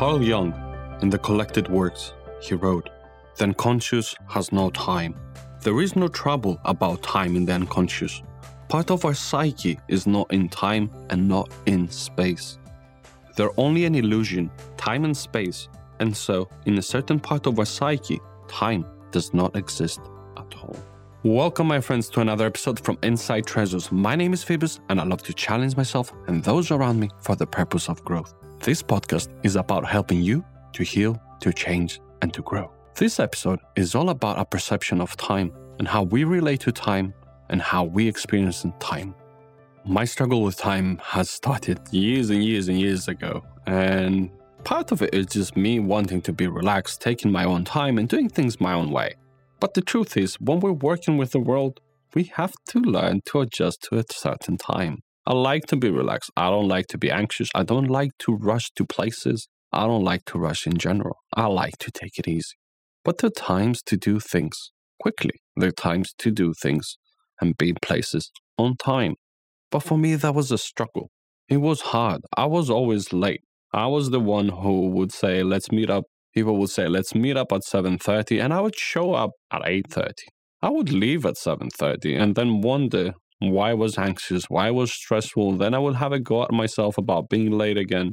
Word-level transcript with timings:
Carl 0.00 0.22
Jung, 0.22 0.54
in 1.02 1.10
the 1.10 1.18
collected 1.18 1.68
works, 1.68 2.14
he 2.40 2.54
wrote, 2.54 2.88
The 3.36 3.44
unconscious 3.44 4.14
has 4.28 4.50
no 4.50 4.70
time. 4.70 5.14
There 5.60 5.82
is 5.82 5.94
no 5.94 6.08
trouble 6.08 6.58
about 6.64 7.02
time 7.02 7.36
in 7.36 7.44
the 7.44 7.52
unconscious. 7.52 8.22
Part 8.70 8.90
of 8.90 9.04
our 9.04 9.12
psyche 9.12 9.78
is 9.88 10.06
not 10.06 10.32
in 10.32 10.48
time 10.48 10.90
and 11.10 11.28
not 11.28 11.52
in 11.66 11.86
space. 11.90 12.56
They're 13.36 13.52
only 13.60 13.84
an 13.84 13.94
illusion, 13.94 14.50
time 14.78 15.04
and 15.04 15.14
space, 15.14 15.68
and 15.98 16.16
so, 16.16 16.48
in 16.64 16.78
a 16.78 16.82
certain 16.82 17.20
part 17.20 17.46
of 17.46 17.58
our 17.58 17.66
psyche, 17.66 18.20
time 18.48 18.86
does 19.10 19.34
not 19.34 19.54
exist 19.54 20.00
at 20.38 20.54
all. 20.62 20.76
Welcome, 21.24 21.66
my 21.66 21.82
friends, 21.82 22.08
to 22.08 22.22
another 22.22 22.46
episode 22.46 22.80
from 22.80 22.96
Inside 23.02 23.44
Treasures. 23.44 23.92
My 23.92 24.16
name 24.16 24.32
is 24.32 24.42
Phoebus, 24.42 24.80
and 24.88 24.98
I 24.98 25.04
love 25.04 25.22
to 25.24 25.34
challenge 25.34 25.76
myself 25.76 26.10
and 26.26 26.42
those 26.42 26.70
around 26.70 26.98
me 26.98 27.10
for 27.18 27.36
the 27.36 27.46
purpose 27.46 27.90
of 27.90 28.02
growth. 28.02 28.39
This 28.62 28.82
podcast 28.82 29.30
is 29.42 29.56
about 29.56 29.86
helping 29.86 30.20
you 30.20 30.44
to 30.74 30.82
heal, 30.82 31.18
to 31.40 31.50
change, 31.50 31.98
and 32.20 32.30
to 32.34 32.42
grow. 32.42 32.70
This 32.94 33.18
episode 33.18 33.58
is 33.74 33.94
all 33.94 34.10
about 34.10 34.36
our 34.36 34.44
perception 34.44 35.00
of 35.00 35.16
time 35.16 35.50
and 35.78 35.88
how 35.88 36.02
we 36.02 36.24
relate 36.24 36.60
to 36.60 36.72
time 36.72 37.14
and 37.48 37.62
how 37.62 37.84
we 37.84 38.06
experience 38.06 38.66
time. 38.78 39.14
My 39.86 40.04
struggle 40.04 40.42
with 40.42 40.58
time 40.58 41.00
has 41.02 41.30
started 41.30 41.80
years 41.90 42.28
and 42.28 42.44
years 42.44 42.68
and 42.68 42.78
years 42.78 43.08
ago, 43.08 43.42
and 43.66 44.30
part 44.62 44.92
of 44.92 45.00
it 45.00 45.14
is 45.14 45.24
just 45.24 45.56
me 45.56 45.80
wanting 45.80 46.20
to 46.20 46.32
be 46.34 46.46
relaxed, 46.46 47.00
taking 47.00 47.32
my 47.32 47.44
own 47.44 47.64
time, 47.64 47.96
and 47.96 48.10
doing 48.10 48.28
things 48.28 48.60
my 48.60 48.74
own 48.74 48.90
way. 48.90 49.14
But 49.58 49.72
the 49.72 49.80
truth 49.80 50.18
is, 50.18 50.34
when 50.34 50.60
we're 50.60 50.72
working 50.72 51.16
with 51.16 51.30
the 51.30 51.40
world, 51.40 51.80
we 52.14 52.24
have 52.34 52.52
to 52.68 52.80
learn 52.80 53.22
to 53.24 53.40
adjust 53.40 53.84
to 53.84 53.96
a 53.96 54.04
certain 54.10 54.58
time. 54.58 55.00
I 55.30 55.32
like 55.32 55.66
to 55.66 55.76
be 55.76 55.90
relaxed. 55.90 56.32
I 56.36 56.50
don't 56.50 56.66
like 56.66 56.88
to 56.88 56.98
be 56.98 57.08
anxious. 57.08 57.50
I 57.54 57.62
don't 57.62 57.86
like 57.86 58.10
to 58.24 58.34
rush 58.34 58.72
to 58.74 58.84
places. 58.84 59.46
I 59.72 59.86
don't 59.86 60.02
like 60.02 60.24
to 60.24 60.38
rush 60.40 60.66
in 60.66 60.76
general. 60.76 61.18
I 61.36 61.46
like 61.46 61.78
to 61.84 61.92
take 61.92 62.18
it 62.18 62.26
easy. 62.26 62.56
But 63.04 63.18
there 63.18 63.28
are 63.28 63.44
times 63.54 63.80
to 63.84 63.96
do 63.96 64.18
things 64.18 64.72
quickly. 64.98 65.36
There 65.56 65.68
are 65.68 65.82
times 65.88 66.14
to 66.18 66.32
do 66.32 66.52
things 66.60 66.96
and 67.40 67.56
be 67.56 67.68
in 67.68 67.76
places 67.80 68.32
on 68.58 68.74
time. 68.76 69.14
But 69.70 69.84
for 69.84 69.96
me, 69.96 70.16
that 70.16 70.34
was 70.34 70.50
a 70.50 70.58
struggle. 70.58 71.10
It 71.48 71.58
was 71.58 71.80
hard. 71.80 72.22
I 72.36 72.46
was 72.46 72.68
always 72.68 73.12
late. 73.12 73.42
I 73.72 73.86
was 73.86 74.10
the 74.10 74.18
one 74.18 74.48
who 74.48 74.88
would 74.88 75.12
say, 75.12 75.44
let's 75.44 75.70
meet 75.70 75.90
up 75.90 76.06
people 76.34 76.56
would 76.58 76.70
say 76.70 76.86
let's 76.88 77.14
meet 77.14 77.36
up 77.36 77.50
at 77.50 77.62
7.30 77.62 78.40
and 78.40 78.54
i 78.54 78.60
would 78.60 78.76
show 78.76 79.14
up 79.14 79.30
at 79.52 79.62
8.30 79.62 80.12
i 80.62 80.70
would 80.70 80.92
leave 80.92 81.26
at 81.26 81.34
7.30 81.34 82.20
and 82.20 82.36
then 82.36 82.60
wonder 82.60 83.14
why 83.40 83.70
I 83.70 83.74
was 83.74 83.98
anxious 83.98 84.44
why 84.48 84.68
I 84.68 84.70
was 84.70 84.92
stressful 84.92 85.52
then 85.52 85.74
i 85.74 85.78
would 85.78 85.96
have 85.96 86.12
a 86.12 86.20
go 86.20 86.42
at 86.42 86.52
myself 86.52 86.98
about 86.98 87.28
being 87.28 87.52
late 87.52 87.78
again. 87.78 88.12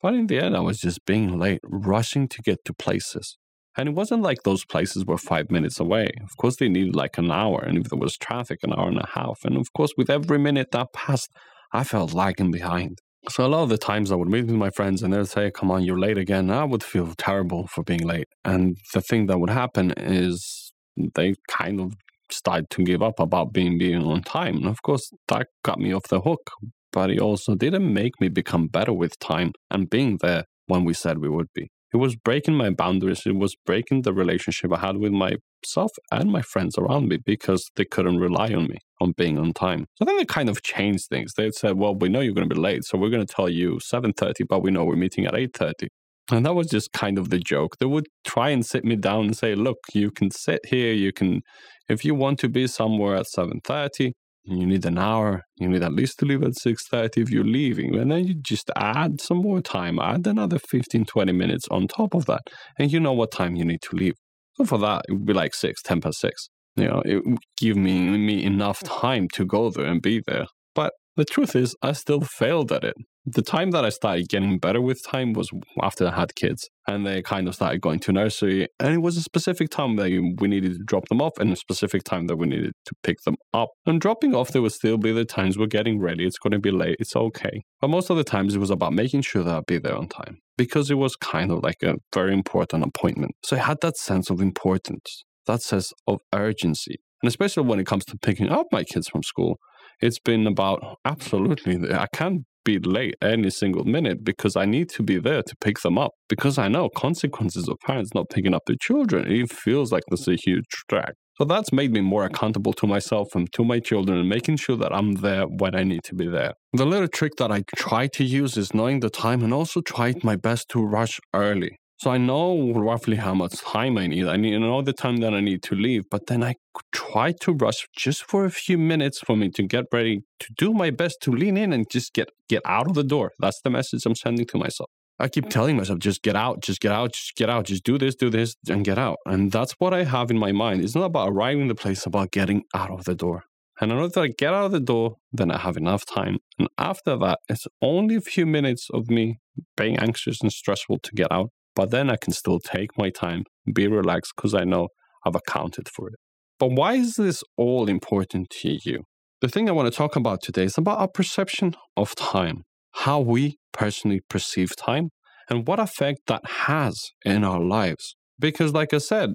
But 0.00 0.14
in 0.14 0.26
the 0.26 0.38
end 0.38 0.56
i 0.56 0.60
was 0.60 0.78
just 0.78 1.04
being 1.06 1.38
late 1.38 1.60
rushing 1.64 2.28
to 2.28 2.42
get 2.42 2.64
to 2.64 2.74
places. 2.74 3.36
And 3.76 3.88
it 3.88 3.94
wasn't 3.94 4.22
like 4.22 4.42
those 4.42 4.64
places 4.66 5.06
were 5.06 5.16
five 5.16 5.50
minutes 5.50 5.80
away. 5.80 6.10
Of 6.22 6.36
course 6.36 6.56
they 6.56 6.68
needed 6.68 6.94
like 6.94 7.16
an 7.18 7.30
hour 7.30 7.60
and 7.60 7.78
if 7.78 7.88
there 7.90 7.98
was 7.98 8.16
traffic 8.16 8.60
an 8.62 8.72
hour 8.72 8.88
and 8.88 8.98
a 8.98 9.08
half. 9.14 9.40
And 9.44 9.56
of 9.56 9.72
course 9.72 9.92
with 9.96 10.10
every 10.10 10.38
minute 10.38 10.70
that 10.72 10.92
passed 10.92 11.30
i 11.72 11.84
felt 11.84 12.12
lagging 12.12 12.50
behind. 12.50 12.98
So 13.28 13.46
a 13.46 13.48
lot 13.48 13.62
of 13.62 13.68
the 13.68 13.78
times 13.78 14.10
I 14.10 14.16
would 14.16 14.28
meet 14.28 14.46
with 14.46 14.56
my 14.56 14.70
friends 14.70 15.02
and 15.02 15.12
they'd 15.12 15.28
say, 15.28 15.50
"Come 15.50 15.70
on, 15.70 15.84
you're 15.84 15.98
late 15.98 16.18
again." 16.18 16.50
I 16.50 16.64
would 16.64 16.82
feel 16.82 17.14
terrible 17.16 17.68
for 17.68 17.84
being 17.84 18.04
late, 18.04 18.26
and 18.44 18.76
the 18.94 19.00
thing 19.00 19.26
that 19.26 19.38
would 19.38 19.50
happen 19.50 19.92
is 19.96 20.72
they 21.14 21.34
kind 21.48 21.80
of 21.80 21.94
started 22.32 22.70
to 22.70 22.82
give 22.82 23.02
up 23.02 23.18
about 23.20 23.52
being 23.52 23.78
being 23.78 24.02
on 24.04 24.22
time. 24.22 24.56
And 24.56 24.66
of 24.66 24.82
course, 24.82 25.10
that 25.28 25.48
got 25.64 25.78
me 25.78 25.92
off 25.92 26.08
the 26.08 26.20
hook. 26.20 26.50
But 26.92 27.10
it 27.10 27.20
also 27.20 27.54
didn't 27.54 27.92
make 27.92 28.20
me 28.20 28.28
become 28.28 28.66
better 28.66 28.92
with 28.92 29.18
time 29.18 29.52
and 29.70 29.88
being 29.88 30.18
there 30.20 30.44
when 30.66 30.84
we 30.84 30.92
said 30.92 31.18
we 31.18 31.28
would 31.28 31.48
be. 31.54 31.70
It 31.92 31.98
was 31.98 32.16
breaking 32.16 32.54
my 32.54 32.70
boundaries. 32.70 33.22
It 33.26 33.36
was 33.36 33.54
breaking 33.66 34.02
the 34.02 34.14
relationship 34.14 34.72
I 34.72 34.78
had 34.78 34.96
with 34.96 35.12
myself 35.12 35.92
and 36.10 36.30
my 36.30 36.40
friends 36.40 36.78
around 36.78 37.08
me 37.08 37.18
because 37.24 37.70
they 37.76 37.84
couldn't 37.84 38.18
rely 38.18 38.52
on 38.54 38.64
me 38.68 38.78
on 39.00 39.12
being 39.16 39.38
on 39.38 39.52
time. 39.52 39.86
So 39.96 40.04
then 40.04 40.16
they 40.16 40.24
kind 40.24 40.48
of 40.48 40.62
changed 40.62 41.08
things. 41.08 41.34
They 41.34 41.50
said, 41.50 41.76
"Well, 41.76 41.94
we 41.94 42.08
know 42.08 42.20
you're 42.20 42.34
going 42.34 42.48
to 42.48 42.54
be 42.54 42.60
late, 42.60 42.84
so 42.84 42.96
we're 42.96 43.10
going 43.10 43.26
to 43.26 43.34
tell 43.34 43.48
you 43.48 43.78
7:30, 43.80 44.46
but 44.48 44.62
we 44.62 44.70
know 44.70 44.84
we're 44.84 44.96
meeting 44.96 45.26
at 45.26 45.34
8:30." 45.34 45.88
And 46.30 46.46
that 46.46 46.54
was 46.54 46.68
just 46.68 46.92
kind 46.92 47.18
of 47.18 47.30
the 47.30 47.38
joke. 47.38 47.76
They 47.78 47.86
would 47.86 48.06
try 48.24 48.50
and 48.50 48.64
sit 48.64 48.84
me 48.84 48.96
down 48.96 49.26
and 49.26 49.36
say, 49.36 49.54
"Look, 49.54 49.78
you 49.92 50.10
can 50.10 50.30
sit 50.30 50.60
here. 50.66 50.92
You 50.92 51.12
can, 51.12 51.42
if 51.88 52.04
you 52.04 52.14
want 52.14 52.38
to 52.40 52.48
be 52.48 52.66
somewhere 52.68 53.16
at 53.16 53.26
7:30, 53.26 54.12
you 54.44 54.66
need 54.66 54.84
an 54.84 54.98
hour 54.98 55.42
you 55.56 55.68
need 55.68 55.82
at 55.82 55.92
least 55.92 56.18
to 56.18 56.24
leave 56.24 56.42
at 56.42 56.52
6.30 56.54 57.18
if 57.18 57.30
you're 57.30 57.44
leaving 57.44 57.96
and 57.96 58.10
then 58.10 58.26
you 58.26 58.34
just 58.34 58.70
add 58.76 59.20
some 59.20 59.38
more 59.38 59.60
time 59.60 59.98
add 59.98 60.26
another 60.26 60.58
15 60.58 61.04
20 61.04 61.32
minutes 61.32 61.66
on 61.70 61.86
top 61.86 62.14
of 62.14 62.26
that 62.26 62.42
and 62.78 62.92
you 62.92 62.98
know 62.98 63.12
what 63.12 63.30
time 63.30 63.54
you 63.54 63.64
need 63.64 63.80
to 63.82 63.94
leave 63.94 64.14
so 64.54 64.64
for 64.64 64.78
that 64.78 65.04
it 65.08 65.12
would 65.12 65.26
be 65.26 65.32
like 65.32 65.54
6 65.54 65.80
10 65.82 66.00
past 66.00 66.18
6 66.20 66.48
you 66.76 66.88
know 66.88 67.02
it 67.04 67.24
would 67.24 67.38
give 67.56 67.76
me, 67.76 68.16
me 68.18 68.42
enough 68.42 68.82
time 68.82 69.28
to 69.34 69.44
go 69.44 69.70
there 69.70 69.86
and 69.86 70.02
be 70.02 70.20
there 70.26 70.46
but 70.74 70.92
the 71.16 71.24
truth 71.24 71.54
is 71.54 71.76
i 71.82 71.92
still 71.92 72.20
failed 72.22 72.72
at 72.72 72.84
it 72.84 72.96
the 73.24 73.42
time 73.42 73.70
that 73.70 73.84
I 73.84 73.90
started 73.90 74.28
getting 74.28 74.58
better 74.58 74.80
with 74.80 75.04
time 75.04 75.32
was 75.32 75.50
after 75.80 76.08
I 76.08 76.14
had 76.14 76.34
kids 76.34 76.68
and 76.88 77.06
they 77.06 77.22
kind 77.22 77.46
of 77.46 77.54
started 77.54 77.80
going 77.80 78.00
to 78.00 78.12
nursery. 78.12 78.66
And 78.80 78.92
it 78.94 78.98
was 78.98 79.16
a 79.16 79.22
specific 79.22 79.70
time 79.70 79.96
that 79.96 80.10
we 80.40 80.48
needed 80.48 80.72
to 80.72 80.84
drop 80.84 81.08
them 81.08 81.22
off 81.22 81.32
and 81.38 81.52
a 81.52 81.56
specific 81.56 82.02
time 82.02 82.26
that 82.26 82.36
we 82.36 82.48
needed 82.48 82.72
to 82.86 82.94
pick 83.04 83.22
them 83.22 83.36
up. 83.54 83.70
And 83.86 84.00
dropping 84.00 84.34
off, 84.34 84.50
there 84.50 84.62
would 84.62 84.72
still 84.72 84.98
be 84.98 85.12
the 85.12 85.24
times 85.24 85.56
we're 85.56 85.66
getting 85.66 86.00
ready. 86.00 86.26
It's 86.26 86.38
going 86.38 86.52
to 86.52 86.58
be 86.58 86.72
late. 86.72 86.96
It's 86.98 87.14
okay. 87.14 87.62
But 87.80 87.90
most 87.90 88.10
of 88.10 88.16
the 88.16 88.24
times 88.24 88.56
it 88.56 88.58
was 88.58 88.70
about 88.70 88.92
making 88.92 89.22
sure 89.22 89.44
that 89.44 89.56
I'd 89.56 89.66
be 89.66 89.78
there 89.78 89.96
on 89.96 90.08
time 90.08 90.38
because 90.56 90.90
it 90.90 90.96
was 90.96 91.14
kind 91.14 91.52
of 91.52 91.62
like 91.62 91.82
a 91.84 91.94
very 92.12 92.32
important 92.32 92.84
appointment. 92.84 93.32
So 93.44 93.56
I 93.56 93.60
had 93.60 93.78
that 93.82 93.96
sense 93.96 94.30
of 94.30 94.40
importance, 94.40 95.24
that 95.46 95.62
sense 95.62 95.92
of 96.08 96.20
urgency. 96.34 96.96
And 97.22 97.28
especially 97.28 97.64
when 97.64 97.78
it 97.78 97.86
comes 97.86 98.04
to 98.06 98.18
picking 98.18 98.48
up 98.48 98.66
my 98.72 98.82
kids 98.82 99.08
from 99.08 99.22
school, 99.22 99.58
it's 100.00 100.18
been 100.18 100.48
about 100.48 100.98
absolutely, 101.04 101.94
I 101.94 102.08
can't 102.12 102.42
be 102.64 102.78
late 102.78 103.14
any 103.22 103.50
single 103.50 103.84
minute 103.84 104.24
because 104.24 104.56
I 104.56 104.64
need 104.64 104.88
to 104.90 105.02
be 105.02 105.18
there 105.18 105.42
to 105.42 105.56
pick 105.60 105.80
them 105.80 105.98
up. 105.98 106.12
Because 106.28 106.58
I 106.58 106.68
know 106.68 106.88
consequences 106.88 107.68
of 107.68 107.78
parents 107.84 108.14
not 108.14 108.30
picking 108.30 108.54
up 108.54 108.62
their 108.66 108.76
children. 108.80 109.30
It 109.30 109.52
feels 109.52 109.92
like 109.92 110.02
there's 110.08 110.28
a 110.28 110.36
huge 110.36 110.64
drag. 110.88 111.14
So 111.38 111.44
that's 111.44 111.72
made 111.72 111.92
me 111.92 112.00
more 112.00 112.24
accountable 112.24 112.74
to 112.74 112.86
myself 112.86 113.34
and 113.34 113.50
to 113.54 113.64
my 113.64 113.80
children 113.80 114.18
and 114.18 114.28
making 114.28 114.58
sure 114.58 114.76
that 114.76 114.92
I'm 114.94 115.14
there 115.14 115.44
when 115.44 115.74
I 115.74 115.82
need 115.82 116.04
to 116.04 116.14
be 116.14 116.28
there. 116.28 116.52
The 116.74 116.84
little 116.84 117.08
trick 117.08 117.32
that 117.38 117.50
I 117.50 117.64
try 117.76 118.06
to 118.08 118.24
use 118.24 118.56
is 118.56 118.74
knowing 118.74 119.00
the 119.00 119.10
time 119.10 119.42
and 119.42 119.52
also 119.52 119.80
try 119.80 120.14
my 120.22 120.36
best 120.36 120.68
to 120.70 120.84
rush 120.84 121.18
early. 121.34 121.78
So 122.02 122.10
I 122.10 122.18
know 122.18 122.72
roughly 122.72 123.14
how 123.14 123.32
much 123.32 123.60
time 123.60 123.96
I 123.96 124.08
need. 124.08 124.26
I 124.26 124.36
need 124.36 124.58
know 124.58 124.82
the 124.82 124.92
time 124.92 125.18
that 125.18 125.34
I 125.34 125.40
need 125.40 125.62
to 125.62 125.76
leave, 125.76 126.02
but 126.10 126.26
then 126.26 126.42
I 126.42 126.56
try 126.90 127.30
to 127.42 127.52
rush 127.52 127.86
just 127.96 128.24
for 128.24 128.44
a 128.44 128.50
few 128.50 128.76
minutes 128.76 129.20
for 129.20 129.36
me 129.36 129.50
to 129.50 129.62
get 129.62 129.84
ready 129.92 130.24
to 130.40 130.48
do 130.58 130.74
my 130.74 130.90
best 130.90 131.18
to 131.20 131.30
lean 131.30 131.56
in 131.56 131.72
and 131.72 131.88
just 131.88 132.12
get 132.12 132.30
get 132.48 132.60
out 132.64 132.88
of 132.88 132.94
the 132.94 133.04
door. 133.04 133.30
That's 133.38 133.60
the 133.62 133.70
message 133.70 134.04
I'm 134.04 134.16
sending 134.16 134.46
to 134.46 134.58
myself. 134.58 134.90
I 135.20 135.28
keep 135.28 135.44
mm-hmm. 135.44 135.50
telling 135.50 135.76
myself, 135.76 136.00
just 136.00 136.24
get 136.24 136.34
out, 136.34 136.60
just 136.60 136.80
get 136.80 136.90
out, 136.90 137.12
just 137.12 137.36
get 137.36 137.48
out, 137.48 137.66
just 137.66 137.84
do 137.84 137.98
this, 137.98 138.16
do 138.16 138.30
this, 138.30 138.56
and 138.68 138.84
get 138.84 138.98
out. 138.98 139.18
And 139.24 139.52
that's 139.52 139.74
what 139.78 139.94
I 139.94 140.02
have 140.02 140.32
in 140.32 140.40
my 140.40 140.50
mind. 140.50 140.82
It's 140.82 140.96
not 140.96 141.04
about 141.04 141.28
arriving 141.28 141.68
the 141.68 141.76
place, 141.76 141.98
it's 141.98 142.06
about 142.06 142.32
getting 142.32 142.64
out 142.74 142.90
of 142.90 143.04
the 143.04 143.14
door. 143.14 143.44
And 143.80 143.92
in 143.92 143.98
order 143.98 144.12
to 144.22 144.28
get 144.28 144.52
out 144.52 144.64
of 144.64 144.72
the 144.72 144.80
door, 144.80 145.18
then 145.32 145.52
I 145.52 145.58
have 145.58 145.76
enough 145.76 146.04
time. 146.04 146.38
And 146.58 146.66
after 146.78 147.16
that, 147.18 147.38
it's 147.48 147.68
only 147.80 148.16
a 148.16 148.20
few 148.20 148.44
minutes 148.44 148.88
of 148.92 149.08
me 149.08 149.38
being 149.76 149.98
anxious 149.98 150.40
and 150.42 150.50
stressful 150.50 150.98
to 151.04 151.12
get 151.12 151.30
out. 151.30 151.50
But 151.74 151.90
then 151.90 152.10
I 152.10 152.16
can 152.16 152.32
still 152.32 152.58
take 152.58 152.96
my 152.98 153.10
time, 153.10 153.44
be 153.72 153.86
relaxed 153.86 154.32
because 154.36 154.54
I 154.54 154.64
know 154.64 154.88
I've 155.24 155.36
accounted 155.36 155.88
for 155.88 156.08
it. 156.08 156.16
But 156.58 156.72
why 156.72 156.94
is 156.94 157.14
this 157.16 157.42
all 157.56 157.88
important 157.88 158.50
to 158.60 158.78
you? 158.84 159.04
The 159.40 159.48
thing 159.48 159.68
I 159.68 159.72
want 159.72 159.92
to 159.92 159.96
talk 159.96 160.14
about 160.14 160.42
today 160.42 160.64
is 160.64 160.78
about 160.78 160.98
our 160.98 161.08
perception 161.08 161.74
of 161.96 162.14
time, 162.14 162.62
how 162.92 163.20
we 163.20 163.56
personally 163.72 164.20
perceive 164.28 164.76
time, 164.76 165.08
and 165.48 165.66
what 165.66 165.80
effect 165.80 166.20
that 166.28 166.42
has 166.66 166.96
in 167.24 167.42
our 167.42 167.60
lives. 167.60 168.14
Because, 168.38 168.72
like 168.72 168.94
I 168.94 168.98
said, 168.98 169.30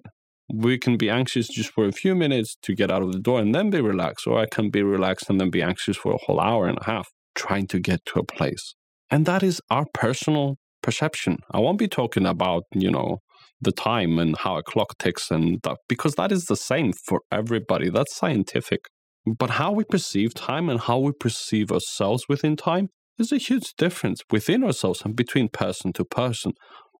we 0.53 0.77
can 0.77 0.95
be 0.95 1.09
anxious 1.09 1.49
just 1.49 1.71
for 1.71 1.85
a 1.85 1.91
few 1.91 2.15
minutes 2.15 2.55
to 2.61 2.73
get 2.73 2.89
out 2.89 3.01
of 3.01 3.11
the 3.11 3.19
door 3.19 3.39
and 3.41 3.53
then 3.53 3.69
be 3.69 3.81
relaxed, 3.81 4.25
or 4.27 4.39
I 4.39 4.45
can 4.45 4.69
be 4.69 4.81
relaxed 4.81 5.29
and 5.29 5.41
then 5.41 5.49
be 5.49 5.61
anxious 5.61 5.97
for 5.97 6.13
a 6.13 6.17
whole 6.25 6.39
hour 6.39 6.67
and 6.67 6.77
a 6.79 6.85
half 6.85 7.09
trying 7.35 7.67
to 7.67 7.79
get 7.79 8.05
to 8.05 8.19
a 8.19 8.23
place. 8.23 8.75
And 9.11 9.25
that 9.25 9.43
is 9.43 9.61
our 9.69 9.85
personal 9.93 10.57
perception. 10.87 11.39
I 11.51 11.59
won't 11.59 11.77
be 11.77 11.89
talking 11.89 12.25
about, 12.25 12.63
you 12.73 12.89
know, 12.89 13.17
the 13.59 13.73
time 13.73 14.17
and 14.19 14.37
how 14.37 14.55
a 14.55 14.63
clock 14.63 14.97
ticks 14.97 15.29
and 15.29 15.59
that, 15.63 15.79
because 15.89 16.15
that 16.15 16.31
is 16.31 16.45
the 16.45 16.55
same 16.55 16.93
for 16.93 17.19
everybody. 17.29 17.89
That's 17.89 18.15
scientific. 18.15 18.79
But 19.25 19.49
how 19.59 19.73
we 19.73 19.83
perceive 19.83 20.33
time 20.33 20.69
and 20.69 20.79
how 20.79 20.99
we 20.99 21.11
perceive 21.11 21.73
ourselves 21.73 22.23
within 22.29 22.55
time 22.55 22.87
is 23.19 23.33
a 23.33 23.37
huge 23.37 23.73
difference 23.77 24.21
within 24.31 24.63
ourselves 24.63 25.01
and 25.03 25.13
between 25.13 25.49
person 25.49 25.91
to 25.91 26.05
person, 26.05 26.53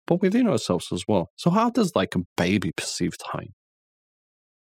but 0.06 0.20
within 0.20 0.46
ourselves 0.46 0.88
as 0.92 1.04
well. 1.08 1.28
So, 1.36 1.48
how 1.48 1.70
does 1.70 1.92
like 1.94 2.14
a 2.14 2.24
baby 2.36 2.72
perceive 2.76 3.14
time? 3.16 3.54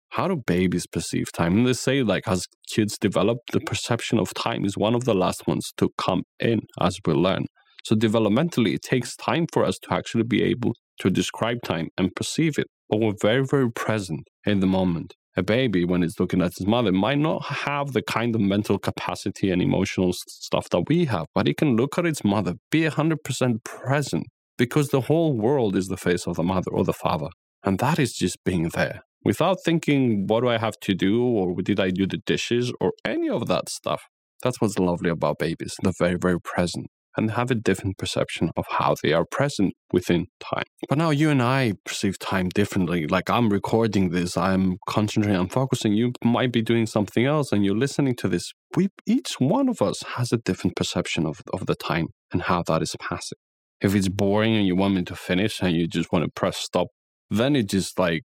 How 0.10 0.28
do 0.28 0.36
babies 0.36 0.86
perceive 0.86 1.32
time? 1.32 1.58
And 1.58 1.68
they 1.68 1.74
say, 1.74 2.04
like, 2.04 2.28
as 2.28 2.46
kids 2.70 3.00
develop, 3.00 3.40
the 3.52 3.60
perception 3.60 4.20
of 4.20 4.36
time 4.36 4.66
is 4.66 4.78
one 4.78 4.94
of 4.94 5.06
the 5.06 5.16
last 5.16 5.48
ones 5.48 5.74
to 5.78 5.90
come 5.98 6.22
in 6.40 6.60
as 6.80 7.00
we 7.08 7.14
learn. 7.14 7.46
So, 7.86 7.96
developmentally, 7.96 8.74
it 8.74 8.82
takes 8.82 9.16
time 9.16 9.46
for 9.54 9.64
us 9.64 9.78
to 9.84 9.94
actually 9.94 10.24
be 10.24 10.42
able 10.42 10.74
to 11.02 11.12
describe 11.12 11.62
time 11.64 11.90
and 12.00 12.16
perceive 12.16 12.58
it. 12.58 12.66
But 12.90 13.00
we're 13.00 13.14
very, 13.22 13.46
very 13.46 13.72
present 13.72 14.28
in 14.44 14.60
the 14.60 14.66
moment. 14.66 15.14
A 15.38 15.44
baby, 15.44 15.86
when 15.86 16.02
it's 16.02 16.20
looking 16.20 16.42
at 16.42 16.48
its 16.48 16.66
mother, 16.66 16.92
might 16.92 17.20
not 17.20 17.44
have 17.46 17.92
the 17.92 18.02
kind 18.02 18.34
of 18.34 18.42
mental 18.42 18.80
capacity 18.80 19.52
and 19.52 19.62
emotional 19.62 20.14
stuff 20.14 20.68
that 20.70 20.86
we 20.88 21.06
have, 21.06 21.28
but 21.36 21.48
it 21.48 21.58
can 21.58 21.76
look 21.76 22.00
at 22.00 22.08
its 22.08 22.24
mother, 22.24 22.56
be 22.72 22.82
100% 22.84 23.64
present, 23.64 24.26
because 24.58 24.90
the 24.90 25.02
whole 25.02 25.38
world 25.38 25.76
is 25.76 25.88
the 25.88 25.98
face 25.98 26.26
of 26.26 26.38
the 26.38 26.44
mother 26.44 26.72
or 26.72 26.84
the 26.84 26.94
father. 26.94 27.28
And 27.64 27.78
that 27.80 28.00
is 28.00 28.14
just 28.14 28.44
being 28.44 28.70
there 28.70 29.02
without 29.24 29.58
thinking, 29.64 30.26
what 30.26 30.42
do 30.42 30.50
I 30.50 30.58
have 30.58 30.80
to 30.82 30.96
do? 30.96 31.24
Or 31.24 31.62
did 31.62 31.80
I 31.80 31.92
do 31.92 32.08
the 32.08 32.22
dishes? 32.26 32.74
Or 32.82 32.94
any 33.04 33.30
of 33.30 33.48
that 33.48 33.70
stuff. 33.70 34.04
That's 34.42 34.60
what's 34.60 34.80
lovely 34.80 35.10
about 35.12 35.38
babies. 35.38 35.76
They're 35.84 35.94
very, 36.00 36.18
very 36.20 36.40
present 36.40 36.88
and 37.18 37.32
have 37.32 37.52
a 37.52 37.56
different 37.56 37.98
perception 37.98 38.52
of 38.56 38.66
how 38.70 38.96
they 39.02 39.14
are 39.14 39.26
present 39.30 39.74
within 39.92 40.28
time. 40.40 40.64
But 40.90 40.98
now 40.98 41.10
you 41.10 41.30
and 41.30 41.42
I 41.42 41.74
perceive 41.86 42.20
time 42.20 42.50
differently. 42.50 43.08
Like 43.08 43.30
I'm 43.30 43.50
recording 43.50 44.10
this, 44.10 44.38
I'm 44.38 44.78
concentrating, 44.88 45.40
I'm 45.40 45.50
focusing. 45.50 45.94
You 45.94 46.12
might 46.24 46.52
be 46.52 46.62
doing 46.62 46.86
something 46.86 47.26
else 47.26 47.52
and 47.52 47.66
you're 47.66 47.76
listening 47.76 48.16
to 48.18 48.28
this. 48.28 48.52
We 48.76 48.90
each 49.06 49.36
one 49.40 49.70
of 49.70 49.82
us 49.82 50.02
has 50.16 50.32
a 50.32 50.38
different 50.38 50.76
perception 50.76 51.26
of, 51.26 51.42
of 51.54 51.66
the 51.66 51.76
time 51.76 52.08
and 52.32 52.44
how 52.44 52.64
that 52.64 52.82
is 52.82 52.96
passing. 53.00 53.38
If 53.82 53.96
it's 53.96 54.10
boring 54.10 54.56
and 54.56 54.66
you 54.66 54.76
want 54.76 54.96
me 54.96 55.04
to 55.04 55.16
finish 55.16 55.62
and 55.62 55.74
you 55.76 55.88
just 55.88 56.12
want 56.12 56.26
to 56.26 56.32
press 56.32 56.58
stop, 56.58 56.88
then 57.30 57.56
it 57.56 57.70
just 57.70 58.00
like 58.00 58.24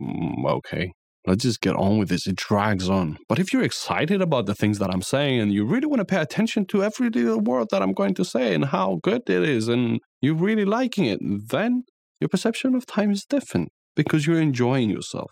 mm, 0.00 0.44
okay, 0.44 0.92
let's 1.26 1.44
just 1.44 1.60
get 1.60 1.76
on 1.76 1.98
with 1.98 2.08
this. 2.08 2.26
It 2.26 2.36
drags 2.36 2.88
on. 2.88 3.18
But 3.28 3.38
if 3.38 3.52
you're 3.52 3.62
excited 3.62 4.22
about 4.22 4.46
the 4.46 4.54
things 4.54 4.78
that 4.78 4.90
I'm 4.90 5.02
saying 5.02 5.40
and 5.40 5.52
you 5.52 5.64
really 5.64 5.86
want 5.86 6.00
to 6.00 6.04
pay 6.04 6.20
attention 6.20 6.66
to 6.66 6.82
every 6.82 7.10
little 7.10 7.40
word 7.40 7.68
that 7.70 7.82
I'm 7.82 7.92
going 7.92 8.14
to 8.14 8.24
say 8.24 8.54
and 8.54 8.66
how 8.66 8.98
good 9.02 9.28
it 9.28 9.42
is 9.42 9.68
and 9.68 10.00
you're 10.20 10.34
really 10.34 10.64
liking 10.64 11.04
it, 11.04 11.20
then 11.22 11.84
your 12.20 12.28
perception 12.28 12.74
of 12.74 12.86
time 12.86 13.10
is 13.10 13.24
different 13.24 13.70
because 13.96 14.26
you're 14.26 14.40
enjoying 14.40 14.90
yourself. 14.90 15.30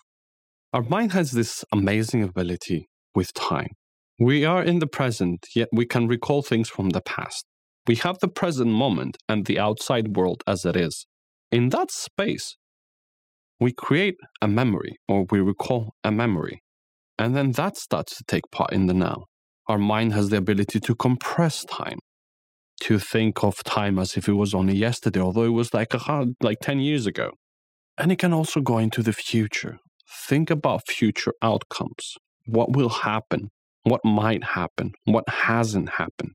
Our 0.73 0.83
mind 0.83 1.13
has 1.13 1.31
this 1.31 1.65
amazing 1.71 2.23
ability 2.23 2.87
with 3.15 3.33
time. 3.33 3.69
We 4.19 4.45
are 4.45 4.63
in 4.63 4.79
the 4.79 4.87
present, 4.87 5.47
yet 5.55 5.69
we 5.71 5.85
can 5.85 6.07
recall 6.07 6.41
things 6.41 6.69
from 6.69 6.89
the 6.89 7.01
past. 7.01 7.45
We 7.87 7.95
have 7.95 8.19
the 8.19 8.27
present 8.27 8.69
moment 8.69 9.17
and 9.27 9.45
the 9.45 9.57
outside 9.57 10.15
world 10.15 10.43
as 10.45 10.65
it 10.65 10.75
is. 10.75 11.07
In 11.51 11.69
that 11.69 11.89
space, 11.89 12.55
we 13.59 13.73
create 13.73 14.15
a 14.41 14.47
memory 14.47 14.97
or 15.07 15.25
we 15.29 15.39
recall 15.39 15.93
a 16.03 16.11
memory, 16.11 16.61
and 17.17 17.35
then 17.35 17.51
that 17.53 17.77
starts 17.77 18.15
to 18.17 18.23
take 18.23 18.49
part 18.51 18.71
in 18.71 18.87
the 18.87 18.93
now. 18.93 19.25
Our 19.67 19.77
mind 19.77 20.13
has 20.13 20.29
the 20.29 20.37
ability 20.37 20.79
to 20.79 20.95
compress 20.95 21.65
time, 21.65 21.99
to 22.81 22.97
think 22.97 23.43
of 23.43 23.63
time 23.63 23.99
as 23.99 24.15
if 24.15 24.27
it 24.27 24.33
was 24.33 24.53
only 24.53 24.75
yesterday, 24.75 25.19
although 25.19 25.43
it 25.43 25.49
was 25.49 25.73
like 25.73 25.93
a, 25.93 26.25
like 26.41 26.59
10 26.61 26.79
years 26.79 27.05
ago. 27.05 27.31
And 27.97 28.11
it 28.11 28.19
can 28.19 28.33
also 28.33 28.61
go 28.61 28.77
into 28.77 29.03
the 29.03 29.13
future. 29.13 29.77
Think 30.27 30.49
about 30.49 30.87
future 30.87 31.33
outcomes. 31.41 32.15
What 32.45 32.75
will 32.75 32.89
happen? 32.89 33.49
What 33.83 34.01
might 34.05 34.43
happen? 34.43 34.93
What 35.03 35.27
hasn't 35.27 35.89
happened? 35.89 36.31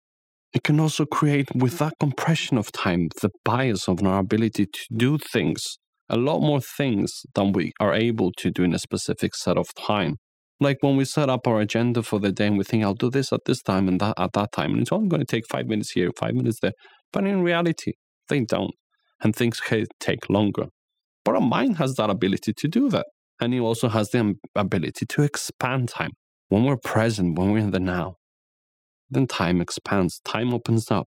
It 0.53 0.63
can 0.63 0.79
also 0.79 1.05
create, 1.05 1.49
with 1.55 1.79
that 1.79 1.95
compression 1.99 2.59
of 2.59 2.71
time, 2.71 3.09
the 3.21 3.31
bias 3.45 3.89
of 3.89 4.05
our 4.05 4.21
ability 4.21 4.67
to 4.67 4.81
do 4.95 5.19
things 5.19 5.79
a 6.09 6.17
lot 6.17 6.41
more 6.41 6.61
things 6.61 7.23
than 7.35 7.53
we 7.53 7.73
are 7.81 7.95
able 7.95 8.33
to 8.33 8.51
do 8.51 8.63
in 8.63 8.75
a 8.75 8.79
specific 8.79 9.35
set 9.35 9.57
of 9.57 9.75
time. 9.75 10.17
Like 10.61 10.79
when 10.81 10.97
we 10.97 11.05
set 11.05 11.29
up 11.29 11.47
our 11.47 11.61
agenda 11.61 12.03
for 12.03 12.21
the 12.21 12.31
day 12.31 12.47
and 12.47 12.59
we 12.59 12.65
think, 12.65 12.85
I'll 12.85 12.95
do 12.95 13.11
this 13.11 13.33
at 13.33 13.41
this 13.47 13.63
time 13.63 13.89
and 13.89 14.01
that 14.01 14.15
at 14.19 14.33
that 14.35 14.53
time, 14.53 14.73
and 14.73 14.83
it's 14.83 14.93
only 14.93 15.09
going 15.09 15.21
to 15.21 15.27
take 15.27 15.47
five 15.49 15.67
minutes 15.67 15.93
here, 15.93 16.11
five 16.17 16.35
minutes 16.35 16.61
there. 16.61 16.73
But 17.13 17.25
in 17.25 17.43
reality, 17.43 17.95
they 18.29 18.41
don't. 18.41 18.75
And 19.21 19.35
things 19.35 19.61
take 20.01 20.29
longer. 20.29 20.67
But 21.25 21.37
our 21.37 21.41
mind 21.41 21.79
has 21.79 21.95
that 21.95 22.11
ability 22.11 22.53
to 22.53 22.69
do 22.69 22.91
that. 22.91 23.07
And 23.41 23.55
it 23.55 23.61
also 23.61 23.89
has 23.89 24.11
the 24.11 24.35
ability 24.55 25.07
to 25.07 25.23
expand 25.23 25.89
time. 25.89 26.13
When 26.49 26.65
we're 26.65 26.77
present, 26.77 27.39
when 27.39 27.51
we're 27.51 27.59
in 27.59 27.71
the 27.71 27.81
now, 27.81 28.17
then 29.11 29.27
time 29.27 29.61
expands, 29.61 30.21
time 30.25 30.53
opens 30.53 30.91
up. 30.91 31.07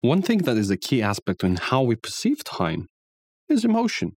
One 0.00 0.22
thing 0.22 0.38
that 0.38 0.56
is 0.56 0.70
a 0.70 0.76
key 0.76 1.02
aspect 1.02 1.44
in 1.44 1.56
how 1.56 1.82
we 1.82 1.96
perceive 1.96 2.44
time 2.44 2.86
is 3.48 3.64
emotion 3.64 4.12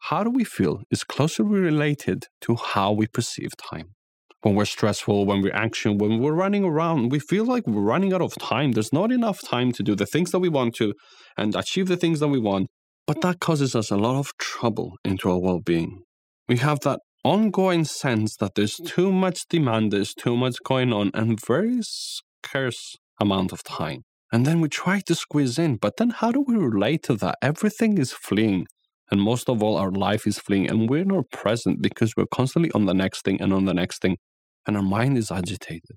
how 0.00 0.24
do 0.24 0.30
we 0.30 0.44
feel 0.44 0.82
is 0.90 1.04
closely 1.04 1.44
related 1.44 2.26
to 2.42 2.56
how 2.56 2.92
we 2.92 3.06
perceive 3.06 3.50
time. 3.56 3.94
When 4.42 4.54
we're 4.54 4.66
stressful, 4.66 5.26
when 5.26 5.42
we're 5.42 5.54
anxious, 5.54 5.94
when 5.96 6.20
we're 6.20 6.32
running 6.32 6.64
around, 6.64 7.10
we 7.10 7.18
feel 7.18 7.44
like 7.44 7.66
we're 7.66 7.82
running 7.82 8.12
out 8.12 8.22
of 8.22 8.34
time. 8.36 8.72
There's 8.72 8.92
not 8.92 9.10
enough 9.10 9.40
time 9.42 9.72
to 9.72 9.82
do 9.82 9.96
the 9.96 10.06
things 10.06 10.30
that 10.30 10.38
we 10.38 10.48
want 10.48 10.76
to 10.76 10.94
and 11.36 11.56
achieve 11.56 11.88
the 11.88 11.96
things 11.96 12.20
that 12.20 12.28
we 12.28 12.38
want. 12.38 12.68
But 13.06 13.20
that 13.22 13.40
causes 13.40 13.74
us 13.74 13.90
a 13.90 13.96
lot 13.96 14.16
of 14.16 14.30
trouble 14.38 14.92
into 15.04 15.30
our 15.30 15.38
well 15.38 15.60
being. 15.60 16.02
We 16.48 16.58
have 16.58 16.80
that 16.80 17.00
ongoing 17.24 17.84
sense 17.84 18.36
that 18.36 18.54
there's 18.54 18.76
too 18.76 19.10
much 19.10 19.48
demand, 19.48 19.92
there's 19.92 20.14
too 20.14 20.36
much 20.36 20.56
going 20.64 20.92
on, 20.92 21.10
and 21.14 21.40
very 21.44 21.80
scarce 21.82 22.96
amount 23.20 23.52
of 23.52 23.64
time. 23.64 24.02
And 24.32 24.46
then 24.46 24.60
we 24.60 24.68
try 24.68 25.00
to 25.00 25.14
squeeze 25.14 25.58
in, 25.58 25.76
but 25.76 25.96
then 25.96 26.10
how 26.10 26.32
do 26.32 26.44
we 26.46 26.56
relate 26.56 27.02
to 27.04 27.14
that? 27.16 27.36
Everything 27.42 27.98
is 27.98 28.12
fleeing. 28.12 28.66
And 29.10 29.20
most 29.20 29.48
of 29.48 29.62
all, 29.62 29.76
our 29.76 29.90
life 29.90 30.26
is 30.26 30.38
fleeing 30.38 30.68
and 30.68 30.88
we're 30.88 31.04
not 31.04 31.30
present 31.30 31.80
because 31.80 32.14
we're 32.16 32.26
constantly 32.32 32.70
on 32.72 32.86
the 32.86 32.94
next 32.94 33.22
thing 33.22 33.40
and 33.40 33.52
on 33.52 33.64
the 33.64 33.74
next 33.74 34.02
thing. 34.02 34.18
And 34.66 34.76
our 34.76 34.82
mind 34.82 35.16
is 35.16 35.30
agitated. 35.30 35.96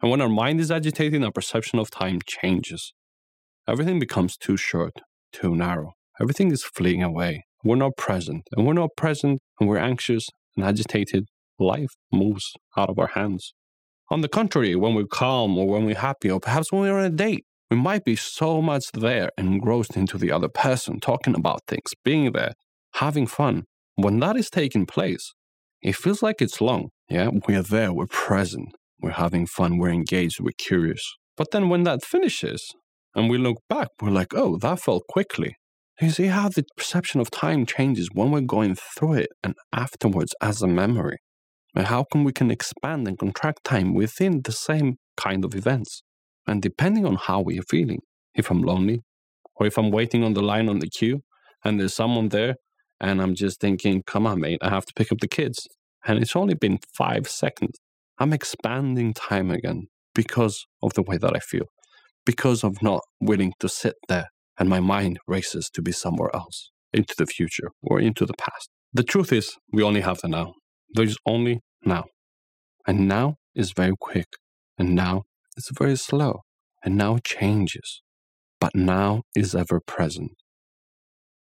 And 0.00 0.10
when 0.10 0.20
our 0.20 0.28
mind 0.28 0.60
is 0.60 0.70
agitated, 0.70 1.22
our 1.22 1.30
perception 1.30 1.78
of 1.78 1.90
time 1.90 2.20
changes. 2.26 2.92
Everything 3.68 3.98
becomes 3.98 4.36
too 4.36 4.56
short, 4.56 4.94
too 5.32 5.54
narrow. 5.54 5.92
Everything 6.20 6.50
is 6.50 6.64
fleeing 6.64 7.02
away. 7.02 7.44
We're 7.62 7.76
not 7.76 7.96
present. 7.96 8.48
And 8.56 8.66
we're 8.66 8.72
not 8.72 8.96
present 8.96 9.40
and 9.60 9.68
we're 9.68 9.78
anxious 9.78 10.28
and 10.56 10.64
agitated. 10.64 11.26
Life 11.58 11.90
moves 12.10 12.54
out 12.76 12.90
of 12.90 12.98
our 12.98 13.08
hands. 13.08 13.54
On 14.10 14.20
the 14.20 14.28
contrary, 14.28 14.74
when 14.74 14.94
we're 14.94 15.06
calm 15.06 15.56
or 15.56 15.66
when 15.66 15.84
we're 15.84 15.94
happy, 15.94 16.30
or 16.30 16.40
perhaps 16.40 16.72
when 16.72 16.82
we're 16.82 16.98
on 16.98 17.04
a 17.04 17.10
date, 17.10 17.44
we 17.72 17.78
might 17.78 18.04
be 18.04 18.16
so 18.16 18.60
much 18.60 18.92
there 18.92 19.30
engrossed 19.38 19.96
into 19.96 20.18
the 20.18 20.30
other 20.30 20.50
person, 20.50 21.00
talking 21.00 21.34
about 21.34 21.62
things, 21.66 21.94
being 22.04 22.30
there, 22.32 22.52
having 22.96 23.26
fun. 23.26 23.62
When 23.94 24.20
that 24.20 24.36
is 24.36 24.50
taking 24.50 24.84
place, 24.84 25.32
it 25.80 25.96
feels 25.96 26.22
like 26.22 26.42
it's 26.42 26.60
long. 26.60 26.90
Yeah, 27.08 27.30
we're 27.48 27.62
there, 27.62 27.90
we're 27.90 28.08
present, 28.08 28.74
we're 29.00 29.12
having 29.12 29.46
fun, 29.46 29.78
we're 29.78 29.88
engaged, 29.88 30.38
we're 30.38 30.58
curious. 30.58 31.02
But 31.34 31.50
then 31.50 31.70
when 31.70 31.84
that 31.84 32.04
finishes 32.04 32.74
and 33.14 33.30
we 33.30 33.38
look 33.38 33.56
back, 33.70 33.88
we're 34.02 34.10
like, 34.10 34.34
oh, 34.34 34.58
that 34.58 34.78
felt 34.78 35.04
quickly. 35.08 35.56
You 35.98 36.10
see 36.10 36.26
how 36.26 36.50
the 36.50 36.66
perception 36.76 37.22
of 37.22 37.30
time 37.30 37.64
changes 37.64 38.10
when 38.12 38.32
we're 38.32 38.42
going 38.42 38.74
through 38.74 39.14
it 39.14 39.30
and 39.42 39.54
afterwards 39.72 40.34
as 40.42 40.60
a 40.60 40.68
memory. 40.68 41.16
And 41.74 41.86
how 41.86 42.04
can 42.12 42.22
we 42.24 42.32
can 42.32 42.50
expand 42.50 43.08
and 43.08 43.18
contract 43.18 43.64
time 43.64 43.94
within 43.94 44.42
the 44.44 44.52
same 44.52 44.96
kind 45.16 45.42
of 45.42 45.54
events? 45.54 46.02
And 46.46 46.60
depending 46.60 47.06
on 47.06 47.16
how 47.16 47.40
we 47.40 47.58
are 47.58 47.64
feeling, 47.68 48.00
if 48.34 48.50
I'm 48.50 48.62
lonely, 48.62 49.02
or 49.56 49.66
if 49.66 49.78
I'm 49.78 49.90
waiting 49.90 50.24
on 50.24 50.34
the 50.34 50.42
line 50.42 50.68
on 50.68 50.80
the 50.80 50.88
queue 50.88 51.20
and 51.64 51.78
there's 51.78 51.94
someone 51.94 52.28
there 52.30 52.56
and 53.00 53.20
I'm 53.20 53.34
just 53.34 53.60
thinking, 53.60 54.02
come 54.06 54.26
on, 54.26 54.40
mate, 54.40 54.58
I 54.62 54.70
have 54.70 54.86
to 54.86 54.92
pick 54.94 55.12
up 55.12 55.18
the 55.18 55.28
kids. 55.28 55.68
And 56.06 56.18
it's 56.20 56.34
only 56.34 56.54
been 56.54 56.78
five 56.96 57.28
seconds. 57.28 57.78
I'm 58.18 58.32
expanding 58.32 59.14
time 59.14 59.50
again 59.50 59.88
because 60.14 60.66
of 60.82 60.94
the 60.94 61.02
way 61.02 61.16
that 61.16 61.34
I 61.34 61.38
feel, 61.38 61.66
because 62.24 62.64
of 62.64 62.82
not 62.82 63.00
willing 63.20 63.52
to 63.60 63.68
sit 63.68 63.94
there 64.08 64.28
and 64.58 64.68
my 64.68 64.80
mind 64.80 65.18
races 65.26 65.70
to 65.74 65.82
be 65.82 65.92
somewhere 65.92 66.30
else, 66.34 66.70
into 66.92 67.14
the 67.16 67.26
future 67.26 67.70
or 67.82 68.00
into 68.00 68.26
the 68.26 68.34
past. 68.34 68.68
The 68.92 69.02
truth 69.02 69.32
is, 69.32 69.56
we 69.72 69.82
only 69.82 70.02
have 70.02 70.20
the 70.20 70.28
now. 70.28 70.54
There's 70.94 71.16
only 71.24 71.60
now. 71.84 72.04
And 72.86 73.08
now 73.08 73.36
is 73.54 73.72
very 73.72 73.94
quick. 73.98 74.26
And 74.78 74.94
now 74.94 75.22
it's 75.56 75.70
very 75.76 75.96
slow 75.96 76.40
and 76.84 76.96
now 76.96 77.18
changes, 77.24 78.02
but 78.60 78.74
now 78.74 79.22
is 79.34 79.54
ever 79.54 79.80
present. 79.80 80.32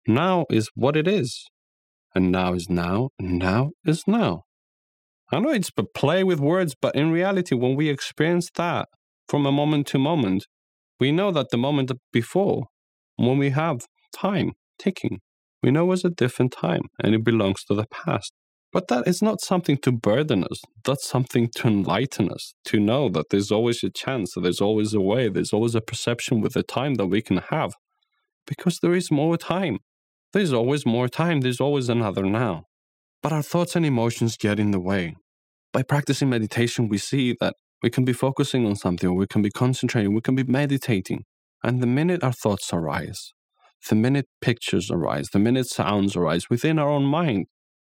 Now 0.08 0.46
is 0.50 0.70
what 0.76 0.96
it 0.96 1.08
is, 1.08 1.46
and 2.16 2.32
now 2.32 2.54
is 2.54 2.70
now, 2.70 3.10
and 3.20 3.40
now 3.40 3.72
is 3.86 4.04
now. 4.08 4.44
I 5.32 5.40
know 5.40 5.50
it's 5.50 5.72
a 5.78 5.84
play 5.84 6.24
with 6.24 6.40
words, 6.40 6.76
but 6.80 6.96
in 6.96 7.12
reality, 7.12 7.56
when 7.56 7.76
we 7.76 7.90
experience 7.90 8.50
that 8.56 8.90
from 9.28 9.46
a 9.46 9.52
moment 9.52 9.88
to 9.88 10.00
moment, 10.00 10.46
we 11.00 11.12
know 11.12 11.32
that 11.32 11.50
the 11.52 11.58
moment 11.58 11.92
before, 12.12 12.66
when 13.16 13.38
we 13.38 13.52
have 13.52 13.86
time 14.14 14.54
ticking, 14.78 15.20
we 15.64 15.72
know 15.72 15.86
was 15.86 16.04
a 16.04 16.10
different 16.10 16.52
time 16.52 16.82
and 17.02 17.16
it 17.16 17.24
belongs 17.24 17.64
to 17.66 17.76
the 17.76 17.86
past. 17.90 18.34
But 18.72 18.88
that 18.88 19.08
is 19.08 19.22
not 19.22 19.42
something 19.42 19.78
to 19.80 19.92
burden 19.92 20.46
us. 20.46 20.62
That's 20.86 21.06
something 21.06 21.50
to 21.56 21.68
enlighten 21.68 22.32
us, 22.32 22.54
to 22.66 22.80
know 22.80 23.10
that 23.10 23.30
there's 23.30 23.52
always 23.52 23.84
a 23.84 23.90
chance, 23.90 24.34
that 24.34 24.42
there's 24.42 24.62
always 24.62 24.94
a 24.94 25.02
way, 25.02 25.28
there's 25.28 25.52
always 25.52 25.76
a 25.76 25.82
perception 25.82 26.40
with 26.40 26.54
the 26.54 26.64
time 26.64 26.96
that 26.96 27.08
we 27.08 27.22
can 27.22 27.38
have. 27.50 27.74
Because 28.48 28.80
there 28.80 28.96
is 28.96 29.12
more 29.12 29.38
time. 29.38 29.80
There's 30.34 30.54
always 30.54 30.86
more 30.86 31.10
time, 31.10 31.42
there's 31.42 31.60
always 31.60 31.90
another 31.90 32.24
now. 32.24 32.68
But 33.22 33.34
our 33.34 33.44
thoughts 33.44 33.76
and 33.76 33.86
emotions 33.86 34.38
get 34.38 34.60
in 34.60 34.72
the 34.72 34.80
way. 34.80 35.16
By 35.74 35.84
practicing 35.84 36.30
meditation, 36.30 36.88
we 36.88 36.98
see 36.98 37.36
that 37.42 37.56
we 37.84 37.90
can 37.90 38.06
be 38.06 38.14
focusing 38.14 38.66
on 38.66 38.76
something, 38.76 39.14
we 39.16 39.28
can 39.28 39.42
be 39.42 39.50
concentrating, 39.50 40.14
we 40.14 40.22
can 40.22 40.36
be 40.36 40.44
meditating. 40.44 41.26
And 41.64 41.82
the 41.82 41.88
minute 41.88 42.24
our 42.24 42.32
thoughts 42.32 42.72
arise, 42.74 43.34
the 43.90 43.96
minute 43.96 44.28
pictures 44.40 44.90
arise, 44.90 45.30
the 45.30 45.40
minute 45.40 45.68
sounds 45.68 46.16
arise 46.16 46.50
within 46.50 46.80
our 46.80 46.90
own 46.90 47.06
mind, 47.06 47.48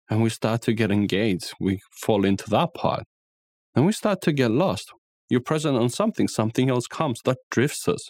and 0.10 0.22
we 0.22 0.30
start 0.30 0.62
to 0.64 0.74
get 0.74 0.92
engaged, 0.92 1.54
we 1.60 1.80
fall 2.02 2.26
into 2.26 2.50
that 2.50 2.74
part. 2.74 3.04
And 3.76 3.86
we 3.86 3.92
start 3.92 4.22
to 4.22 4.32
get 4.32 4.52
lost. 4.52 4.92
You're 5.30 5.42
present 5.42 5.78
on 5.78 5.90
something, 5.90 6.28
something 6.28 6.70
else 6.70 6.88
comes 6.88 7.20
that 7.26 7.38
drifts 7.50 7.88
us. 7.88 8.10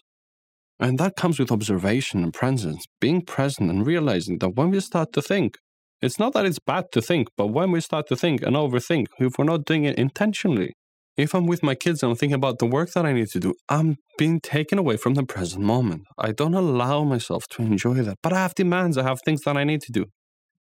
And 0.80 0.98
that 0.98 1.16
comes 1.16 1.40
with 1.40 1.52
observation 1.52 2.24
and 2.24 2.34
presence, 2.34 2.86
being 3.00 3.22
present 3.22 3.70
and 3.70 3.86
realizing 3.86 4.40
that 4.40 4.56
when 4.56 4.72
we 4.72 4.80
start 4.80 5.14
to 5.14 5.22
think, 5.22 5.58
it's 6.02 6.20
not 6.20 6.34
that 6.34 6.46
it's 6.46 6.60
bad 6.60 6.86
to 6.92 7.02
think, 7.02 7.30
but 7.38 7.48
when 7.48 7.72
we 7.72 7.80
start 7.80 8.08
to 8.10 8.16
think 8.16 8.42
and 8.42 8.58
overthink, 8.58 9.06
if 9.20 9.34
we're 9.38 9.46
not 9.46 9.64
doing 9.64 9.86
it 9.86 9.98
intentionally, 9.98 10.74
if 11.16 11.34
I'm 11.34 11.46
with 11.46 11.64
my 11.64 11.76
kids 11.76 12.02
and 12.02 12.12
I'm 12.12 12.18
thinking 12.18 12.36
about 12.36 12.60
the 12.60 12.66
work 12.66 12.92
that 12.92 13.06
I 13.06 13.14
need 13.14 13.30
to 13.30 13.40
do, 13.40 13.54
I'm 13.70 13.98
being 14.18 14.42
taken 14.42 14.78
away 14.78 14.98
from 14.98 15.14
the 15.14 15.24
present 15.24 15.64
moment. 15.64 16.02
I 16.18 16.32
don't 16.32 16.56
allow 16.56 17.04
myself 17.04 17.46
to 17.52 17.62
enjoy 17.62 18.02
that. 18.02 18.18
But 18.22 18.34
I 18.34 18.40
have 18.40 18.56
demands, 18.56 18.98
I 18.98 19.04
have 19.04 19.20
things 19.24 19.42
that 19.42 19.56
I 19.56 19.64
need 19.64 19.82
to 19.82 19.92
do. 19.92 20.08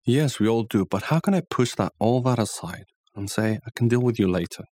Yes, 0.04 0.40
we 0.40 0.48
all 0.48 0.64
do, 0.64 0.84
but 0.84 1.04
how 1.04 1.20
can 1.20 1.32
I 1.32 1.42
push 1.48 1.76
that 1.76 1.92
all 2.00 2.22
that 2.22 2.40
aside 2.40 2.86
and 3.14 3.30
say, 3.30 3.60
I 3.64 3.70
can 3.76 3.86
deal 3.86 4.00
with 4.00 4.18
you 4.18 4.26
later? 4.28 4.64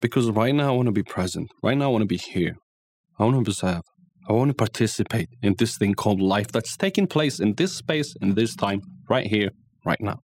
Because 0.00 0.30
right 0.30 0.54
now 0.54 0.72
I 0.72 0.76
want 0.76 0.86
to 0.86 0.92
be 0.92 1.02
present. 1.02 1.50
Right 1.62 1.76
now 1.76 1.84
I 1.84 1.88
want 1.88 2.02
to 2.02 2.06
be 2.06 2.16
here. 2.16 2.54
I 3.18 3.24
want 3.24 3.34
to 3.34 3.40
observe. 3.40 3.82
I 4.26 4.32
want 4.32 4.48
to 4.48 4.54
participate 4.54 5.28
in 5.42 5.56
this 5.58 5.76
thing 5.76 5.92
called 5.92 6.22
life 6.22 6.48
that's 6.48 6.78
taking 6.78 7.06
place 7.06 7.40
in 7.40 7.54
this 7.56 7.76
space, 7.76 8.14
in 8.22 8.34
this 8.34 8.56
time, 8.56 8.80
right 9.06 9.26
here, 9.26 9.50
right 9.84 10.00
now. 10.00 10.20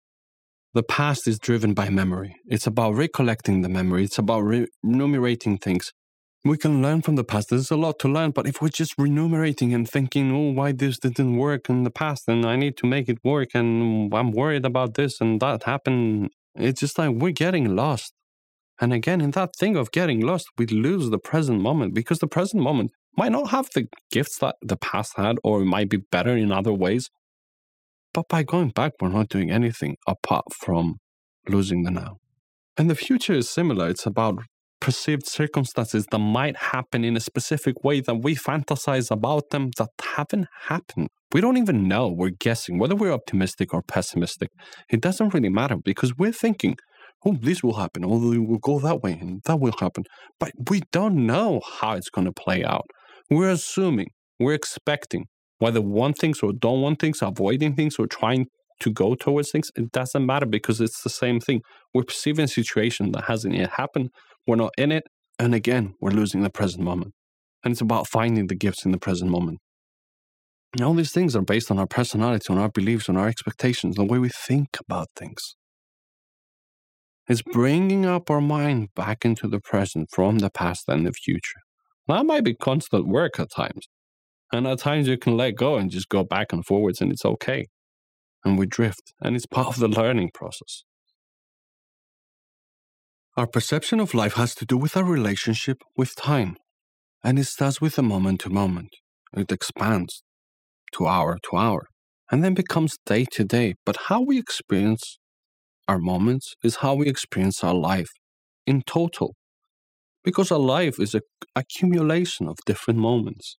The 0.72 0.82
past 0.84 1.28
is 1.28 1.38
driven 1.38 1.74
by 1.74 1.90
memory. 1.90 2.34
It's 2.46 2.66
about 2.66 2.94
recollecting 2.94 3.60
the 3.60 3.68
memory. 3.68 4.04
It's 4.04 4.18
about 4.18 4.40
re- 4.40 4.68
enumerating 4.82 5.58
things. 5.58 5.92
We 6.44 6.56
can 6.56 6.80
learn 6.80 7.02
from 7.02 7.16
the 7.16 7.24
past. 7.24 7.50
There's 7.50 7.70
a 7.70 7.76
lot 7.76 7.98
to 8.00 8.08
learn, 8.08 8.30
but 8.30 8.46
if 8.46 8.62
we're 8.62 8.68
just 8.68 8.96
renumerating 8.96 9.74
and 9.74 9.88
thinking, 9.88 10.32
oh, 10.32 10.52
why 10.52 10.72
this 10.72 10.98
didn't 10.98 11.36
work 11.36 11.68
in 11.68 11.82
the 11.82 11.90
past 11.90 12.28
and 12.28 12.46
I 12.46 12.56
need 12.56 12.76
to 12.78 12.86
make 12.86 13.08
it 13.08 13.18
work 13.24 13.48
and 13.54 14.14
I'm 14.14 14.30
worried 14.30 14.64
about 14.64 14.94
this 14.94 15.20
and 15.20 15.40
that 15.40 15.64
happened, 15.64 16.30
it's 16.54 16.80
just 16.80 16.96
like 16.98 17.10
we're 17.10 17.32
getting 17.32 17.74
lost. 17.74 18.14
And 18.80 18.92
again, 18.92 19.20
in 19.20 19.32
that 19.32 19.56
thing 19.56 19.76
of 19.76 19.90
getting 19.90 20.20
lost, 20.20 20.46
we 20.56 20.66
lose 20.66 21.10
the 21.10 21.18
present 21.18 21.60
moment 21.60 21.94
because 21.94 22.20
the 22.20 22.28
present 22.28 22.62
moment 22.62 22.92
might 23.16 23.32
not 23.32 23.50
have 23.50 23.68
the 23.74 23.88
gifts 24.12 24.38
that 24.38 24.54
the 24.62 24.76
past 24.76 25.14
had, 25.16 25.38
or 25.42 25.62
it 25.62 25.66
might 25.66 25.90
be 25.90 25.96
better 25.96 26.36
in 26.36 26.52
other 26.52 26.72
ways. 26.72 27.10
But 28.14 28.28
by 28.28 28.44
going 28.44 28.70
back, 28.70 28.92
we're 29.00 29.08
not 29.08 29.28
doing 29.28 29.50
anything 29.50 29.96
apart 30.06 30.44
from 30.54 30.98
losing 31.48 31.82
the 31.82 31.90
now. 31.90 32.18
And 32.76 32.88
the 32.88 32.94
future 32.94 33.32
is 33.32 33.50
similar. 33.50 33.88
It's 33.88 34.06
about 34.06 34.38
perceived 34.80 35.26
circumstances 35.26 36.06
that 36.10 36.18
might 36.18 36.56
happen 36.56 37.04
in 37.04 37.16
a 37.16 37.20
specific 37.20 37.84
way 37.84 38.00
that 38.00 38.22
we 38.22 38.34
fantasize 38.34 39.10
about 39.10 39.50
them 39.50 39.70
that 39.76 39.90
haven't 40.16 40.46
happened. 40.68 41.08
We 41.32 41.40
don't 41.40 41.58
even 41.58 41.88
know. 41.88 42.08
We're 42.08 42.30
guessing 42.30 42.78
whether 42.78 42.94
we're 42.94 43.12
optimistic 43.12 43.74
or 43.74 43.82
pessimistic. 43.82 44.50
It 44.90 45.00
doesn't 45.00 45.34
really 45.34 45.50
matter 45.50 45.76
because 45.76 46.16
we're 46.16 46.32
thinking, 46.32 46.76
oh, 47.26 47.36
this 47.40 47.62
will 47.62 47.74
happen, 47.74 48.04
or 48.04 48.14
oh, 48.14 48.40
we'll 48.40 48.58
go 48.58 48.78
that 48.78 49.02
way, 49.02 49.12
and 49.12 49.42
that 49.44 49.60
will 49.60 49.74
happen. 49.78 50.04
But 50.38 50.52
we 50.70 50.82
don't 50.92 51.26
know 51.26 51.60
how 51.80 51.92
it's 51.94 52.10
going 52.10 52.26
to 52.26 52.32
play 52.32 52.64
out. 52.64 52.86
We're 53.30 53.50
assuming, 53.50 54.08
we're 54.38 54.54
expecting, 54.54 55.26
whether 55.58 55.82
one 55.82 56.14
things 56.14 56.40
or 56.42 56.52
don't 56.52 56.80
want 56.80 57.00
things, 57.00 57.20
avoiding 57.20 57.74
things 57.74 57.96
or 57.98 58.06
trying 58.06 58.46
to 58.80 58.92
go 58.92 59.14
towards 59.14 59.50
things, 59.50 59.70
it 59.76 59.90
doesn't 59.92 60.24
matter 60.24 60.46
because 60.46 60.80
it's 60.80 61.02
the 61.02 61.10
same 61.10 61.40
thing. 61.40 61.60
We're 61.92 62.04
perceiving 62.04 62.44
a 62.44 62.48
situation 62.48 63.12
that 63.12 63.24
hasn't 63.24 63.54
yet 63.54 63.70
happened. 63.70 64.10
We're 64.48 64.56
not 64.56 64.72
in 64.78 64.90
it. 64.90 65.04
And 65.38 65.54
again, 65.54 65.94
we're 66.00 66.10
losing 66.10 66.42
the 66.42 66.50
present 66.50 66.82
moment. 66.82 67.12
And 67.62 67.72
it's 67.72 67.82
about 67.82 68.08
finding 68.08 68.46
the 68.46 68.54
gifts 68.54 68.86
in 68.86 68.92
the 68.92 68.98
present 68.98 69.30
moment. 69.30 69.58
And 70.72 70.82
all 70.82 70.94
these 70.94 71.12
things 71.12 71.36
are 71.36 71.42
based 71.42 71.70
on 71.70 71.78
our 71.78 71.86
personality, 71.86 72.46
on 72.48 72.56
our 72.56 72.70
beliefs, 72.70 73.10
on 73.10 73.16
our 73.18 73.28
expectations, 73.28 73.96
the 73.96 74.04
way 74.04 74.18
we 74.18 74.30
think 74.30 74.78
about 74.80 75.08
things. 75.14 75.54
It's 77.28 77.42
bringing 77.42 78.06
up 78.06 78.30
our 78.30 78.40
mind 78.40 78.88
back 78.96 79.26
into 79.26 79.48
the 79.48 79.60
present 79.60 80.08
from 80.10 80.38
the 80.38 80.50
past 80.50 80.84
and 80.88 81.06
the 81.06 81.12
future. 81.12 81.60
That 82.06 82.24
might 82.24 82.44
be 82.44 82.54
constant 82.54 83.06
work 83.06 83.38
at 83.38 83.50
times. 83.54 83.86
And 84.50 84.66
at 84.66 84.78
times 84.78 85.08
you 85.08 85.18
can 85.18 85.36
let 85.36 85.56
go 85.56 85.76
and 85.76 85.90
just 85.90 86.08
go 86.08 86.24
back 86.24 86.54
and 86.54 86.64
forwards 86.64 87.02
and 87.02 87.12
it's 87.12 87.24
okay. 87.24 87.66
And 88.46 88.58
we 88.58 88.64
drift, 88.64 89.12
and 89.20 89.36
it's 89.36 89.44
part 89.44 89.66
of 89.66 89.78
the 89.78 89.88
learning 89.88 90.30
process. 90.32 90.84
Our 93.38 93.46
perception 93.46 94.00
of 94.00 94.14
life 94.14 94.34
has 94.34 94.52
to 94.56 94.66
do 94.66 94.76
with 94.76 94.96
our 94.96 95.04
relationship 95.04 95.84
with 95.96 96.16
time. 96.16 96.56
And 97.22 97.38
it 97.38 97.44
starts 97.44 97.80
with 97.80 97.94
the 97.94 98.02
moment 98.02 98.40
to 98.40 98.50
moment. 98.50 98.88
It 99.32 99.52
expands 99.52 100.24
to 100.94 101.06
hour 101.06 101.38
to 101.48 101.56
hour 101.56 101.86
and 102.32 102.42
then 102.42 102.54
becomes 102.54 102.98
day 103.06 103.26
to 103.30 103.44
day. 103.44 103.74
But 103.86 104.08
how 104.08 104.22
we 104.22 104.40
experience 104.40 105.20
our 105.86 106.00
moments 106.00 106.54
is 106.64 106.78
how 106.82 106.96
we 106.96 107.06
experience 107.06 107.62
our 107.62 107.76
life 107.76 108.10
in 108.66 108.82
total. 108.82 109.36
Because 110.24 110.50
our 110.50 110.58
life 110.58 110.98
is 110.98 111.14
an 111.14 111.20
accumulation 111.54 112.48
of 112.48 112.56
different 112.66 112.98
moments. 112.98 113.56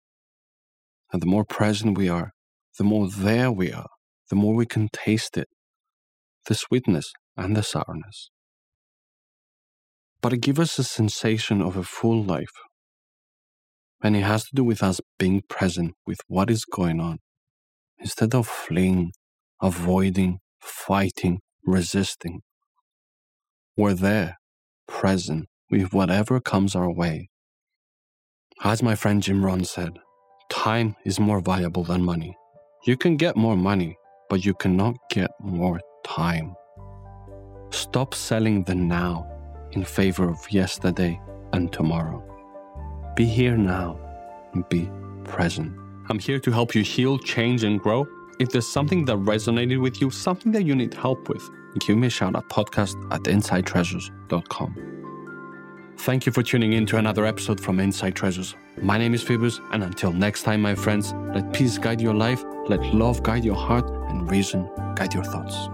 And 1.13 1.21
the 1.21 1.31
more 1.33 1.45
present 1.45 1.97
we 1.97 2.09
are, 2.09 2.31
the 2.77 2.83
more 2.83 3.07
there 3.07 3.49
we 3.49 3.71
are, 3.71 3.87
the 4.29 4.35
more 4.35 4.55
we 4.55 4.65
can 4.65 4.89
taste 4.91 5.37
it, 5.37 5.47
the 6.47 6.53
sweetness 6.53 7.13
and 7.37 7.55
the 7.55 7.63
sourness. 7.63 8.29
But 10.21 10.33
it 10.33 10.41
gives 10.41 10.59
us 10.59 10.79
a 10.79 10.83
sensation 10.83 11.61
of 11.61 11.77
a 11.77 11.83
full 11.83 12.23
life. 12.23 12.51
And 14.01 14.15
it 14.15 14.21
has 14.21 14.43
to 14.45 14.55
do 14.55 14.63
with 14.63 14.83
us 14.83 14.99
being 15.17 15.43
present 15.49 15.93
with 16.05 16.19
what 16.27 16.49
is 16.49 16.65
going 16.65 16.99
on. 16.99 17.19
Instead 17.99 18.33
of 18.33 18.47
fleeing, 18.47 19.11
avoiding, 19.61 20.39
fighting, 20.59 21.39
resisting, 21.65 22.41
we're 23.77 23.93
there, 23.93 24.37
present 24.87 25.47
with 25.71 25.93
whatever 25.93 26.41
comes 26.41 26.75
our 26.75 26.91
way. 26.91 27.29
As 28.61 28.83
my 28.83 28.95
friend 28.95 29.23
Jim 29.23 29.45
Rohn 29.45 29.63
said, 29.63 29.99
time 30.49 30.95
is 31.05 31.19
more 31.19 31.39
valuable 31.39 31.85
than 31.85 32.03
money. 32.03 32.35
You 32.85 32.97
can 32.97 33.15
get 33.15 33.37
more 33.37 33.55
money, 33.55 33.95
but 34.29 34.43
you 34.43 34.53
cannot 34.53 34.95
get 35.11 35.31
more 35.39 35.79
time. 36.05 36.55
Stop 37.71 38.13
selling 38.13 38.63
the 38.63 38.75
now 38.75 39.38
in 39.71 39.83
favor 39.83 40.29
of 40.29 40.39
yesterday 40.51 41.19
and 41.53 41.71
tomorrow. 41.71 42.23
Be 43.15 43.25
here 43.25 43.57
now 43.57 43.99
and 44.53 44.67
be 44.69 44.89
present. 45.23 45.75
I'm 46.09 46.19
here 46.19 46.39
to 46.39 46.51
help 46.51 46.73
you 46.73 46.83
heal, 46.83 47.17
change, 47.19 47.63
and 47.63 47.79
grow. 47.79 48.07
If 48.39 48.49
there's 48.49 48.67
something 48.67 49.05
that 49.05 49.17
resonated 49.17 49.81
with 49.81 50.01
you, 50.01 50.09
something 50.09 50.51
that 50.53 50.63
you 50.63 50.75
need 50.75 50.93
help 50.93 51.29
with, 51.29 51.43
give 51.79 51.97
me 51.97 52.07
a 52.07 52.09
shout 52.09 52.35
at 52.35 52.43
podcast 52.49 52.95
at 53.13 53.21
insidetreasures.com. 53.23 54.99
Thank 55.99 56.25
you 56.25 56.31
for 56.31 56.41
tuning 56.41 56.73
in 56.73 56.85
to 56.87 56.97
another 56.97 57.25
episode 57.25 57.59
from 57.59 57.79
Inside 57.79 58.15
Treasures. 58.15 58.55
My 58.81 58.97
name 58.97 59.13
is 59.13 59.21
Phoebus, 59.21 59.59
and 59.73 59.83
until 59.83 60.13
next 60.13 60.43
time, 60.43 60.61
my 60.61 60.73
friends, 60.73 61.13
let 61.33 61.51
peace 61.51 61.77
guide 61.77 61.99
your 61.99 62.13
life, 62.13 62.41
let 62.69 62.81
love 62.93 63.21
guide 63.21 63.43
your 63.43 63.57
heart, 63.57 63.89
and 64.09 64.31
reason 64.31 64.69
guide 64.95 65.13
your 65.13 65.25
thoughts. 65.25 65.67